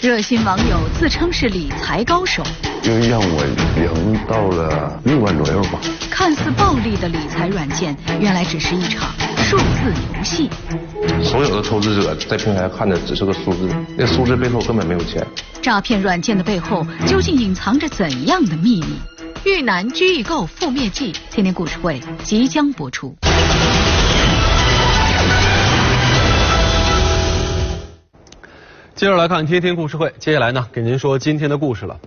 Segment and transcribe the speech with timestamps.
[0.00, 2.42] 热心网友自称是理财高手，
[2.80, 3.44] 就让我
[3.76, 5.78] 赢到了六万左右吧。
[6.10, 10.48] 看似暴利的理财软件，原来只是一场数字游戏。
[11.22, 15.22] 所有的投资者在平台看的只是个数字，那数字背后根本没有钱。
[15.60, 18.98] 诈骗软件的背后究竟隐藏着怎样的秘密？
[19.44, 23.14] 豫南居易购覆灭记，天天故事会即将播出。
[29.00, 31.98] 接着来看天天故事会，接下来呢，给您说今天的故事了。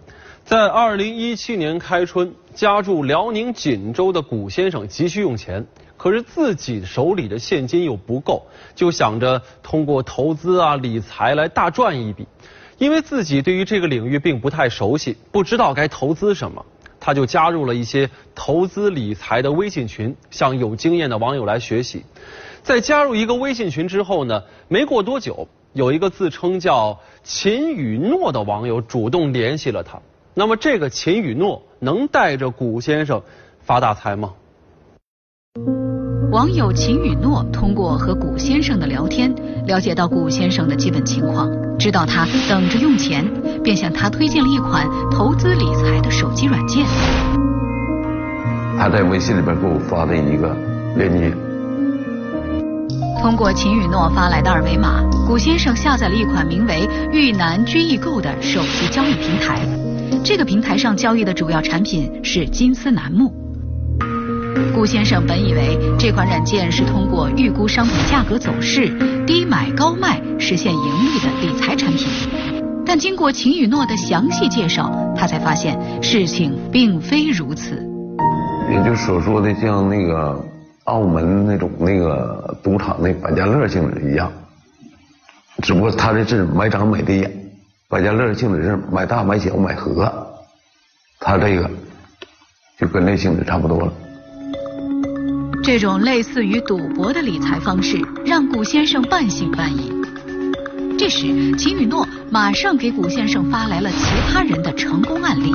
[0.45, 5.66] 在二零一七年开春，家住辽宁锦州的古先生急需用钱，
[5.97, 12.27] 可是自己手里的现金又不够，就想着通过投资啊、理财来大赚一笔。
[12.77, 16.63] 因为自己对于这个领域并不太熟悉，不知道该投资什么，
[16.99, 22.05] 他就加入了一些投资理财的微信群，向有经验的网友来学习。
[22.61, 25.47] 在加入一个微信群之后呢，没过多久。
[25.73, 29.99] 有一个自称叫秦雨诺的网友主动联系了他。
[30.35, 33.21] 那么，这个秦雨诺能带着古先生
[33.61, 34.33] 发大财吗？
[36.31, 39.33] 网友秦雨诺通过和古先生的聊天，
[39.65, 43.23] 了解到古先生的基本情况，知道他等着用钱，
[43.63, 46.85] 便向他推荐了一款投资理财的手机软件。
[48.77, 50.55] 他在微信里边给我发的一个
[50.95, 51.31] 链接。
[53.23, 59.61] 通过秦雨诺发来的二维码，古先生下载了一款名为“豫南居易购”的手机交易平台。
[60.25, 63.33] 这个平台上交易的主要产品是金丝楠木。
[64.75, 68.89] 古先生本以为这款软件是通过预估商品价格走势、
[69.25, 72.05] 低买高卖实现盈利的理财产品，
[72.85, 77.81] 但经过秦雨诺的详细介绍，他才发现事情并非如此。
[78.69, 80.45] 也就所说的像那个。
[80.86, 84.31] 澳门那种那个赌场那百家乐性质一样，
[85.62, 87.30] 只不过他这是买涨买跌，
[87.88, 90.11] 百家乐性质是买大买小买和，
[91.20, 91.70] 他这个
[92.78, 93.94] 就跟那性质差不多了。
[95.64, 99.93] 这种类似于赌博的理财方式，让古先生半信半疑。
[100.99, 105.54] 这时，秦雨诺马上给古先生发来了其他人的成功案例。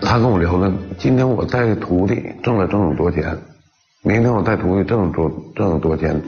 [0.00, 3.38] 他跟我聊的，今天我带徒弟挣了挣了多钱。
[4.06, 6.22] 明天我带徒弟挣多挣多钱。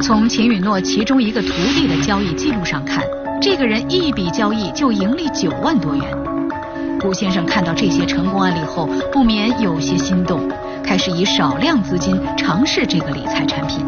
[0.00, 3.04] 从秦允诺其中一个徒弟的交易记录上看，
[3.42, 6.02] 这个人一笔交易就盈利九万多元。
[6.98, 10.48] 古先生看到这些成功案例后，不免有些心动，
[10.82, 13.84] 开始以少量资金尝试这个理财产品。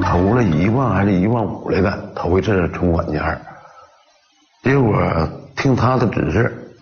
[0.00, 3.38] 投了一万还是一万五来的，投一次存款钱。
[4.62, 4.98] 结果
[5.56, 6.74] 听他的指示，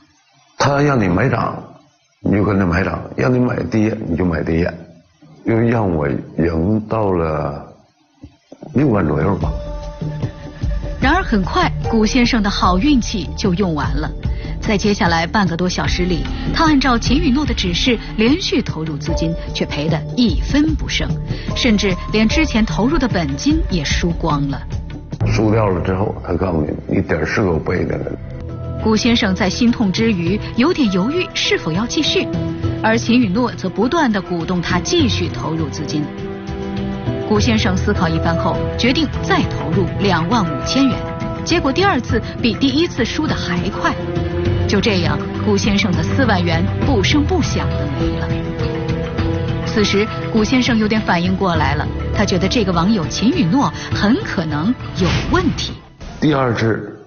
[0.56, 1.60] 他让你买涨，
[2.20, 4.72] 你就跟着买涨；让你买跌，你就买跌。
[5.44, 7.66] 又让我赢到了
[8.74, 9.50] 六万左右吧。
[11.00, 14.10] 然而很快，古先生的好运气就用完了。
[14.60, 16.22] 在接下来半个多小时里，
[16.54, 21.08] 他按照秦雨诺的指示连续投入资金，却赔得一分不剩，
[21.56, 24.60] 甚至连之前投入的本金也输光了。
[25.26, 28.12] 输掉了之后，他告诉你，你点是够背的了。
[28.82, 32.26] 古先生在心痛之余，有点犹豫是否要继续。
[32.82, 36.02] 而秦雨诺则不断的鼓动他继续投入资金。
[37.28, 40.96] 古先生思考一番后，决定再投入两万五千元。
[41.44, 43.94] 结果第二次比第一次输的还快。
[44.66, 48.28] 就这样，古先生的四万元不声不响的没了。
[49.66, 55.72] 此时，古先生有点反应过来了，他觉得这个网友秦雨诺很可能有问题。
[56.20, 57.04] 第二次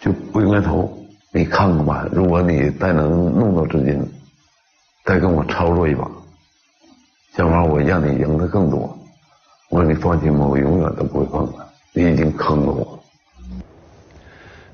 [0.00, 0.97] 就不应该投，
[1.32, 4.06] 你看看吧，如果你再能弄到资金。
[5.04, 6.06] 再跟我操作一把，
[7.34, 8.94] 小王，我让你赢得更多。
[9.70, 11.66] 我说你放心吧，我永远都不会放的。
[11.94, 12.98] 你已经坑了我。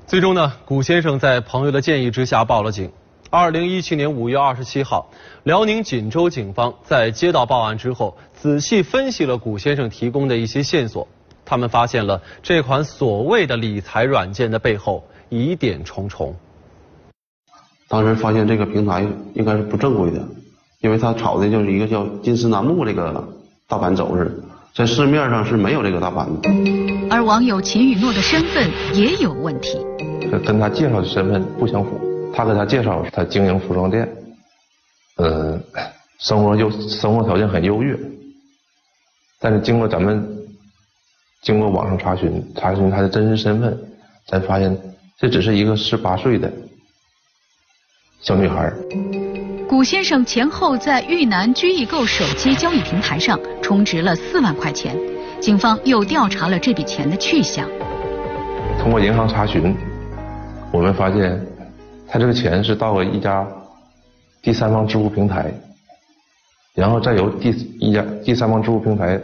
[0.05, 2.91] 最终呢，古先生在朋友的建议之下报了警。
[3.29, 5.09] 二零一七年五月二十七号，
[5.43, 11.07] 辽宁锦州警方在接到报案之后，仔细分析了古先生提供的一些线索，
[11.45, 16.35] 他们发现了这款所谓的理财软件的背后疑点重重。
[17.87, 20.25] 当时发现这个平台应该是不正规的，
[20.81, 23.27] 因为它炒的就是一个叫金丝楠木这个
[23.67, 24.43] 大盘走势，
[24.73, 26.49] 在市面上是没有这个大盘的。
[27.09, 29.77] 而网友秦雨诺的身份也有问题，
[30.45, 32.01] 跟他介绍的身份不相符。
[32.33, 34.09] 他给他介绍他经营服装店，
[35.17, 35.57] 呃，
[36.19, 37.97] 生活优生活条件很优越，
[39.39, 40.27] 但是经过咱们
[41.43, 43.79] 经过网上查询查询他的真实身份，
[44.27, 44.77] 才发现
[45.17, 46.51] 这只是一个十八岁的。
[48.25, 48.73] 小女孩，
[49.69, 54.97] 古先生前后在豫南居易购手机交易平台上充值了四万块钱，
[55.39, 57.69] 警方又调查了这笔钱的去向。
[58.79, 59.75] 通过银行查询，
[60.73, 61.39] 我们发现
[62.07, 63.47] 他这个钱是到了一家
[64.41, 65.53] 第三方支付平台，
[66.73, 67.49] 然后再由第
[67.79, 69.21] 一家第三方支付平台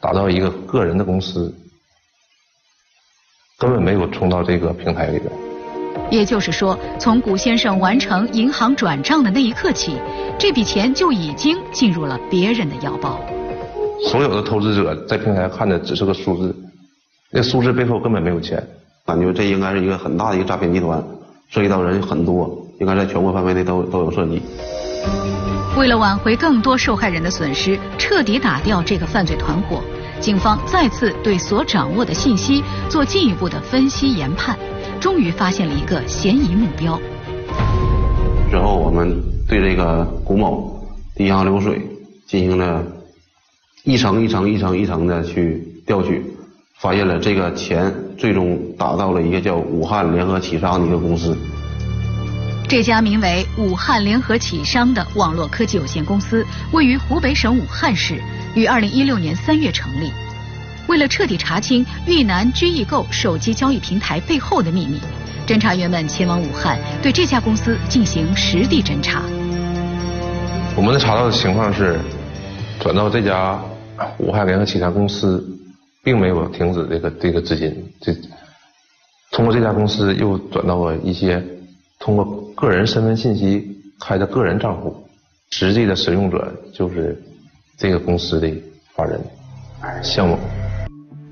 [0.00, 1.54] 打到一个个人的公司，
[3.58, 5.30] 根本没有充到这个平台里边。
[6.10, 9.96] 也就是说，从古先生完成银行转账的那一刻起，
[10.38, 13.18] 这笔钱就已经进入了别人的腰包。
[14.10, 16.54] 所有的投资者在平台看的只是个数字，
[17.30, 18.62] 那数字背后根本没有钱。
[19.06, 21.02] 感觉这应该是一个很大的一个诈骗集团，
[21.48, 22.50] 涉及到人很多，
[22.80, 24.40] 应该在全国范围内都都有涉及。
[25.76, 29.82] 为了挽回更多受害人的损失，彻底打掉这个犯罪团伙，
[30.20, 34.56] 警方再次对所掌握的信息做进一步的分析研判，
[35.04, 36.98] 终于发现了一个嫌疑目标。
[38.50, 40.82] 之后，我们对这个古某
[41.14, 41.78] 的银行流水
[42.26, 42.82] 进行了
[43.82, 46.24] 一层一层、一层一层的去调取。
[46.80, 51.36] 发现了这个钱最终打到了一个叫武汉联合启商的一个公司。
[52.66, 58.18] 这家名为武汉联合启商的网络科技有限公司位于湖北省武汉市，
[58.54, 60.10] 于二零一六年三月成立。
[60.88, 65.00] 为了彻底查清豫南居易购手机交易平台背后的秘密，
[65.46, 69.22] 侦查员们前往武汉，对这家公司进行实地侦查。
[70.76, 71.98] 我们查到的情况是，
[72.80, 73.60] 转到这家
[74.18, 75.50] 武汉联合其他公司。
[76.04, 78.14] 并没有停止这个这个资金，这
[79.30, 81.42] 通过这家公司又转到了一些
[81.98, 84.94] 通过个人身份信息开的个人账户，
[85.48, 87.18] 实际的使用者就是
[87.78, 88.52] 这个公司的
[88.94, 89.18] 法人
[90.02, 90.38] 向某。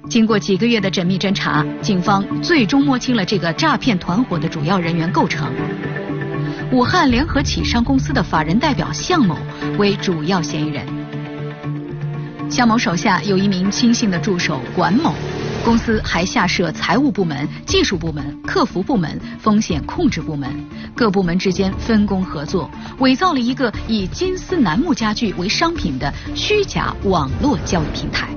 [0.08, 5.50] 经过几个月的缜密侦查，警方最终摸清了这个诈骗团伙的主要人员构成。
[6.70, 9.36] 武汉联合起商公司的法人代表向某
[9.78, 10.84] 为主要嫌疑人。
[12.50, 15.14] 向某手下有一名亲信的助手管某，
[15.64, 20.50] 公司还下设财务部门、技术部门、客服部门、风险控制部门，
[20.92, 22.68] 各部门之间分工合作，
[22.98, 28.28] 伪造了一个以金丝楠木家具为商品的虚假网络交易平台。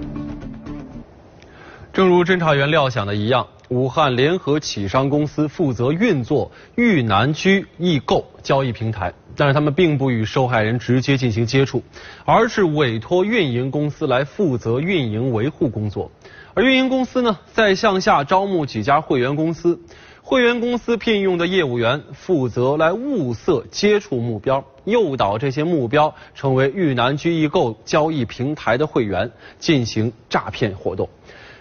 [1.92, 3.48] 正如侦查员料想的一样。
[3.69, 11.81] 武汉联合启商公司负责运作豫南居易购交易平台，但是他们并不与受害人直接进行接触，
[12.25, 16.12] 而是委托运营公司来负责运营维护工作。
[16.57, 19.81] 而运营公司呢，再向下招募几家会员公司，
[20.22, 29.30] 会员公司聘用的业务员负责来物色接触目标，诱导这些目标成为豫南居易购交易平台的会员，
[29.60, 31.10] 进行诈骗活动。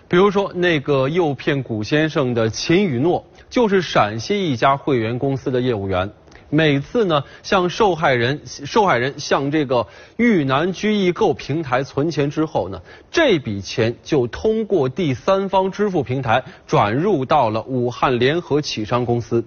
[0.07, 6.13] 比如说，那个诱骗古先生的秦雨诺，就是陕西一家会员公司的业务员。
[6.51, 9.87] 每次呢，向受害人受害人向这个
[10.17, 12.81] 豫南居易购平台存钱之后呢，
[13.11, 19.45] 这笔钱就通过第三方支付平台转入到了武汉联合启商公司。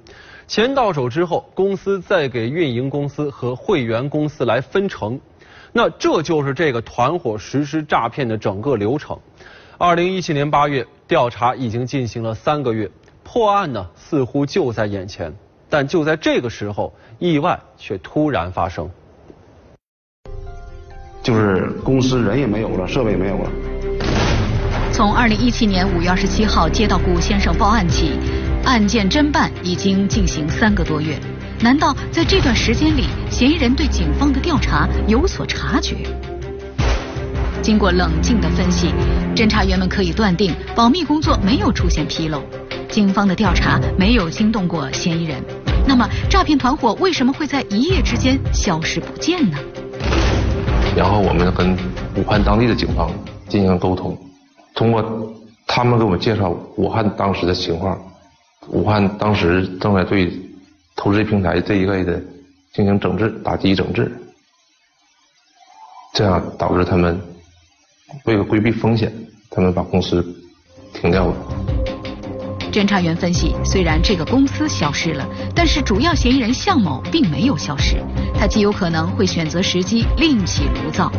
[0.47, 5.19] 钱到手之后，公司再给运营公司和会员公司来分成。
[5.73, 9.19] 那这就是这个团伙实施诈骗的整个流程。
[9.77, 12.89] 二零一七年八月，调查已经进行了三个月，
[13.23, 15.35] 破案呢似乎就在眼前，
[15.69, 18.89] 但就在这个时候，意外却突然发生。
[21.21, 23.49] 就是公司人也没有了，设备也没有了。
[24.93, 28.13] 从二零一七年五月二十七号接到古先生报案起，
[28.63, 31.19] 案件侦办已经进行三个多月。
[31.59, 35.97] 难道在这段时间里，嫌疑人对警方的调查有所察觉？
[37.61, 38.93] 经过冷静的分析，
[39.35, 42.41] 侦查员们可以断定保密工作没有出现纰漏，
[42.87, 45.43] 警方的调查没有惊动过嫌疑人。
[45.85, 49.57] 那么，诈骗团伙为什么会在一夜之间消失不见呢？
[50.95, 51.77] 然后我们跟
[52.15, 53.11] 武汉当地的警方
[53.47, 54.17] 进行沟通，
[54.73, 55.33] 通过
[55.65, 57.99] 他们给我们介绍武汉当时的情况，
[58.69, 60.31] 武汉当时正在对
[60.95, 62.19] 投资平台这一类的
[62.73, 64.11] 进行整治、打击整治，
[66.13, 67.19] 这样导致他们。
[68.23, 69.13] 为了规避风险，
[69.51, 70.25] 他们把公司
[70.93, 71.35] 停掉了。
[72.71, 77.95] 侦查员分析，虽然这个公司消失了，但是主要嫌疑人向某并没有消失，
[78.37, 81.11] 他极有可能会选择时机另起炉灶。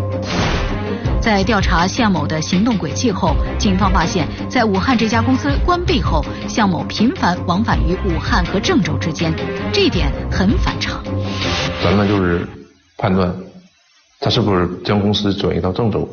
[1.20, 9.34] 在调查向某的行动轨迹后，警方发现，在武汉这家公司关闭后，向某频繁往返于武汉和郑州之间，
[9.72, 11.02] 这一点很反常。
[11.82, 12.46] 咱们就是
[12.96, 13.34] 判断，
[14.20, 16.08] 他是不是将公司转移到郑州？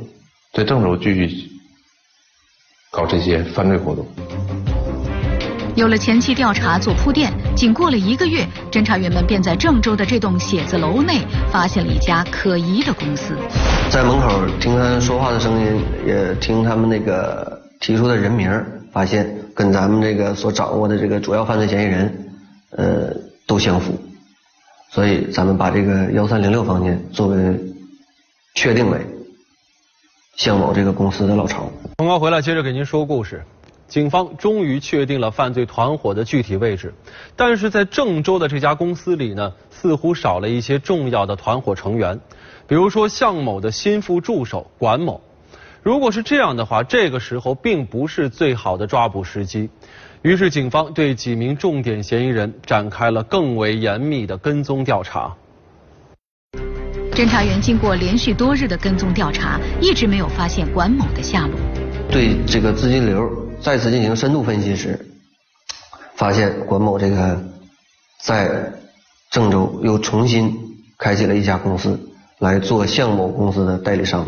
[0.54, 1.52] 在郑州继续
[2.92, 4.08] 搞这些犯罪活动。
[5.76, 11.20] 有了前期调查做铺垫，仅过了一个月，侦查员们便在郑州的这栋写字楼内
[11.52, 13.36] 发现了一家可疑的公司。
[13.90, 18.50] 在门口听他说话的声音，也听他们那个提出的人名，
[18.94, 22.32] 发现跟咱们这个所掌握的这个主要犯罪嫌疑人
[22.72, 23.14] 呃
[23.46, 24.00] 都相符，
[24.92, 27.38] 所以咱们把这个幺三零六房间作为
[28.54, 29.06] 确定为
[30.38, 31.70] 向某这个公司的老巢。
[31.98, 33.44] 通告回来，接着给您说故事。
[33.88, 36.94] 警方终于确定了犯罪团伙的具体位置，
[37.36, 42.20] 但是在郑州的这家公司里呢，似乎少了一些重要的团伙成员，
[42.68, 45.22] 比如说向某的心腹助手管某。
[45.84, 49.70] 如果是这样的话，这个时候并不是最好的抓捕时机。
[50.24, 55.32] 于是，警方对几名重点嫌疑人展开了更为严密的跟踪调查。
[57.12, 61.56] 侦查员经过连续多日的跟踪调查，一直没有发现管某的下落。
[62.10, 63.22] 对这个资金流
[63.66, 65.08] 再次进行深度分析时，
[66.16, 67.44] 发现管某这个
[68.22, 68.72] 在
[69.32, 70.56] 郑州又重新
[71.00, 72.00] 开启了一家公司，
[72.38, 74.24] 来做向某公司的代理商。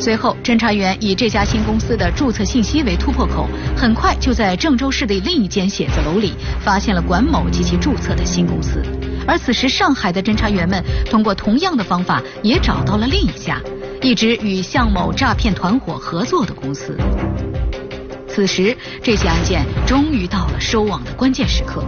[0.00, 3.46] 随后，侦查员以这家新公司的注册信息为突破口，
[3.76, 8.82] 很快就在郑州市的另一间写字楼里发现了管某及其注册的新公司。
[9.24, 13.62] 而此时，上海的侦查员们通过同样的方法，也找到了另一家
[14.02, 16.98] 一直与向某诈骗团伙合作的公司。
[18.38, 21.82] 此时，这起案件终于到了收网的关键时刻。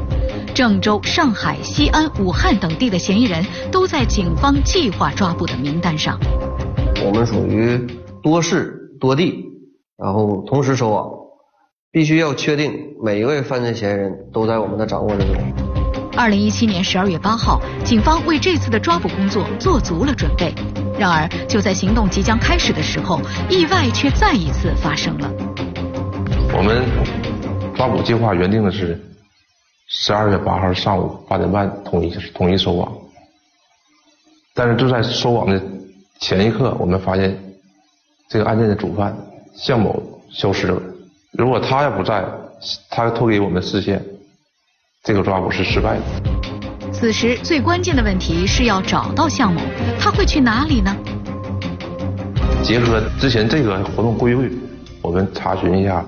[0.52, 6.18] 郑州、上海、西安、武汉等地的嫌疑人都在警方计划抓捕的名单上。
[7.04, 7.80] 我们属于。
[8.20, 9.44] 多市多地，
[9.96, 11.08] 然后同时收网，
[11.92, 15.36] 必须要确定每一位犯罪嫌疑人都在我们的掌握之中。
[16.16, 20.52] 二零一七年十二月八号，警方为这次的抓捕工作做足了准备。
[20.98, 25.49] 然而，就在行动即将开始的时候，意外却再一次发生了。
[26.52, 26.84] 我们
[27.74, 29.00] 抓捕计划原定的是
[29.88, 32.92] 十二月八号上午八点半统一统一收网，
[34.54, 35.60] 但是就在收网的
[36.18, 37.36] 前一刻，我们发现。
[38.32, 39.12] 这个案件的主犯
[39.56, 40.80] 向某消失了。
[41.32, 42.24] 如果他要不在，
[42.88, 44.00] 他脱离我们视线，
[45.02, 46.02] 这个抓捕是失败的。
[46.92, 49.60] 此时最关键的问题是要找到向某，
[49.98, 50.96] 他会去哪里呢？
[52.62, 54.56] 结合之前这个活动规律，
[55.02, 56.06] 我们查询一下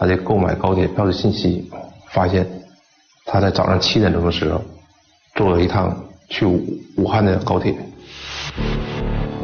[0.00, 1.70] 他的购买高铁票的信息，
[2.08, 2.46] 发现
[3.26, 4.58] 他在早上七点钟的时候
[5.34, 5.94] 坐了一趟
[6.30, 6.64] 去武
[6.96, 7.74] 武汉的高铁。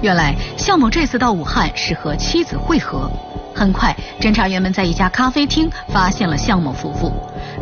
[0.01, 3.11] 原来向某这次到武汉是和妻子会合。
[3.55, 7.13] 很快，侦查员们在一家咖啡厅发现了向某夫妇。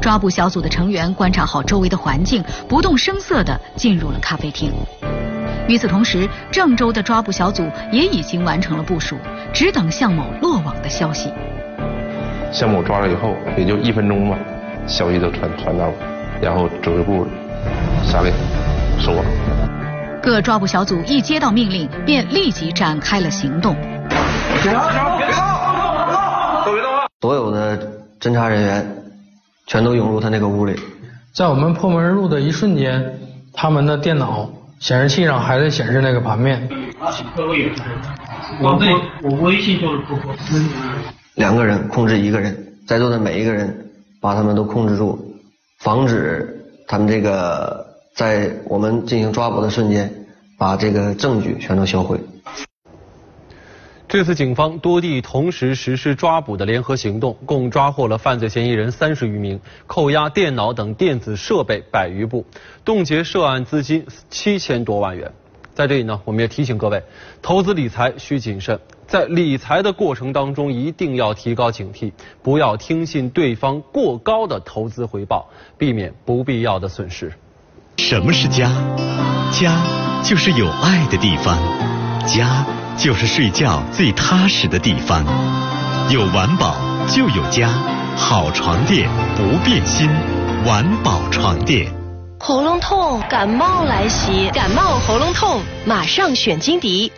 [0.00, 4.72] 抓捕小组的成员观察好周围的环境，不动声色地进入了咖啡厅。
[5.66, 9.16] 与此同时，郑州的抓捕小组也已经完成了部署，
[9.52, 11.32] 只等向某落网的消息。
[12.54, 14.38] 向某抓了以后，也就一分钟吧，
[14.86, 15.90] 消息就传传到，
[16.40, 17.26] 然后指挥部
[18.04, 18.32] 下令
[19.00, 19.24] 收网。
[20.22, 23.74] 各抓捕小组一接到命令，便立即展开了行动。
[24.62, 24.80] 别动！
[25.18, 26.64] 别动！
[26.64, 26.90] 都别动！
[27.20, 27.76] 所有的
[28.20, 28.86] 侦查人员
[29.66, 30.78] 全都涌入他那个屋里。
[31.34, 33.18] 在我们破门而入的一瞬间，
[33.52, 36.68] 他们的电脑显示器上还在显示那个盘面。
[38.62, 38.94] 我微
[39.24, 40.32] 我微信就是不破。
[41.34, 45.18] 两个人控制一个人，在座的每一个人把他们都控制住，
[45.78, 47.84] 防止他们这个。
[48.14, 50.08] 在我们进行抓捕的瞬间，
[50.56, 52.16] 把这个证据全都销毁。
[54.06, 62.46] 这次警方多地同时实施抓捕的联合行动，共抓获了犯罪嫌疑人三十余名，扣押电脑等电子设备百余部，
[62.84, 65.32] 冻结涉案资金七千多万元。
[65.74, 67.02] 在这里呢，我们也提醒各位，
[67.42, 68.78] 投资理财需谨慎，
[69.14, 72.10] 在理财的过程当中一定要提高警惕，
[72.42, 77.32] 不要听信对方过高的投资回报，避免不必要的损失。
[77.98, 78.68] 什么是家？
[79.52, 79.80] 家
[80.24, 81.56] 就是有爱的地方，
[82.26, 82.66] 家
[82.98, 85.24] 就是睡觉最踏实的地方。
[86.10, 86.74] 有晚宝
[87.06, 87.68] 就有家，
[88.16, 90.10] 好床垫不变心，
[90.66, 91.86] 晚宝床垫。
[92.40, 97.12] 喉咙痛、感冒来袭，感冒喉咙痛，马上选金迪。